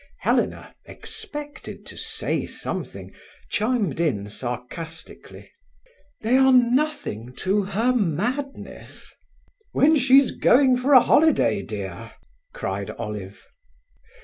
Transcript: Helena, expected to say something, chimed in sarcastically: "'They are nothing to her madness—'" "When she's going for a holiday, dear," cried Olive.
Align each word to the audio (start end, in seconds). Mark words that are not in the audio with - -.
Helena, 0.21 0.73
expected 0.85 1.85
to 1.85 1.95
say 1.95 2.47
something, 2.47 3.13
chimed 3.51 3.99
in 3.99 4.29
sarcastically: 4.29 5.51
"'They 6.21 6.37
are 6.37 6.51
nothing 6.51 7.33
to 7.35 7.61
her 7.65 7.93
madness—'" 7.93 9.13
"When 9.73 9.95
she's 9.95 10.31
going 10.31 10.75
for 10.77 10.93
a 10.93 11.01
holiday, 11.03 11.61
dear," 11.61 12.13
cried 12.51 12.89
Olive. 12.89 13.45